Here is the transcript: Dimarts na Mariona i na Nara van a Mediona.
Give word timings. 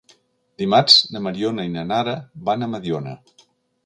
Dimarts 0.61 0.95
na 1.15 1.19
Mariona 1.25 1.65
i 1.69 1.71
na 1.75 1.83
Nara 1.89 2.15
van 2.47 2.65
a 2.65 2.71
Mediona. 2.73 3.15